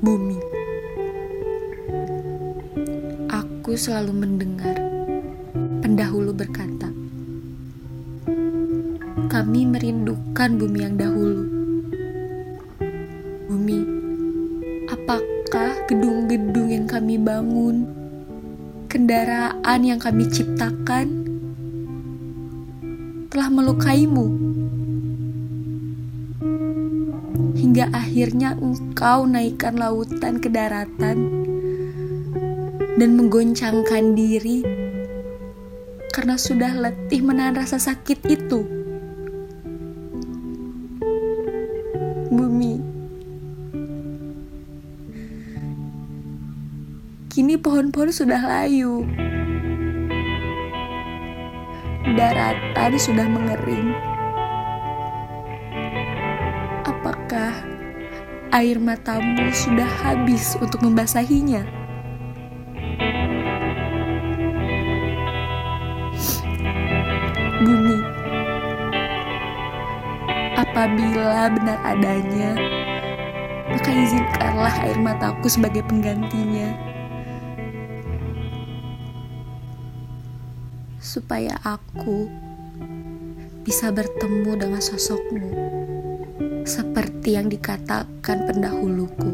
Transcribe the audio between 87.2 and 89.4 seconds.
yang dikatakan pendahuluku.